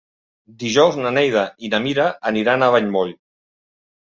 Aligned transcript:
Dijous 0.63 0.95
na 1.01 1.11
Neida 1.17 1.43
i 1.67 1.71
na 1.75 1.81
Mira 1.85 2.07
aniran 2.33 2.67
a 2.67 2.73
Vallmoll. 2.77 3.13